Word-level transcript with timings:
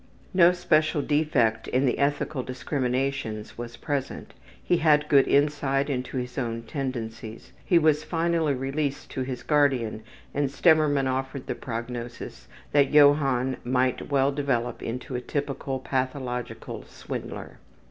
No 0.33 0.51
special 0.51 1.03
defect 1.03 1.67
in 1.67 1.85
the 1.85 1.99
ethical 1.99 2.41
discriminations 2.41 3.55
was 3.55 3.77
present. 3.77 4.33
He 4.63 4.77
had 4.77 5.07
good 5.07 5.27
insight 5.27 5.91
into 5.91 6.17
his 6.17 6.39
own 6.39 6.63
tendencies. 6.63 7.51
He 7.63 7.77
was 7.77 8.03
finally 8.03 8.55
released 8.55 9.11
to 9.11 9.21
his 9.21 9.43
guardian, 9.43 10.01
and 10.33 10.49
Stemmermann 10.49 11.05
offered 11.07 11.45
the 11.45 11.53
prognosis 11.53 12.47
that 12.71 12.89
Johann 12.91 13.57
might 13.63 14.09
well 14.09 14.31
develop 14.31 14.81
into 14.81 15.13
a 15.13 15.21
typical 15.21 15.77
pathological 15.77 16.83
swindler. 16.85 17.59